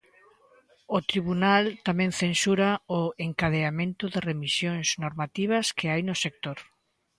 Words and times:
O 0.97 0.99
tribunal 1.09 1.63
tamén 1.87 2.11
censura 2.21 2.69
o 2.99 3.01
"encadeamento 3.27 4.03
de 4.13 4.19
remisións 4.29 4.87
normativas 5.03 5.65
que 5.77 5.89
hai 5.91 6.01
no 6.05 6.15
sector". 6.23 6.57